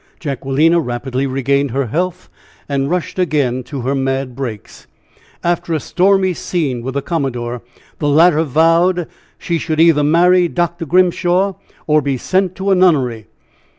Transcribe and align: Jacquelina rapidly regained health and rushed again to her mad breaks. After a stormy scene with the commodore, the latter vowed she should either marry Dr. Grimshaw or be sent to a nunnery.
Jacquelina 0.19 0.79
rapidly 0.79 1.27
regained 1.27 1.69
health 1.69 2.27
and 2.67 2.89
rushed 2.89 3.19
again 3.19 3.61
to 3.61 3.81
her 3.81 3.93
mad 3.93 4.35
breaks. 4.35 4.87
After 5.43 5.75
a 5.75 5.79
stormy 5.79 6.33
scene 6.33 6.81
with 6.81 6.95
the 6.95 7.03
commodore, 7.03 7.61
the 7.99 8.09
latter 8.09 8.41
vowed 8.43 9.07
she 9.37 9.59
should 9.59 9.79
either 9.79 10.01
marry 10.03 10.47
Dr. 10.47 10.87
Grimshaw 10.87 11.53
or 11.85 12.01
be 12.01 12.17
sent 12.17 12.55
to 12.55 12.71
a 12.71 12.73
nunnery. 12.75 13.27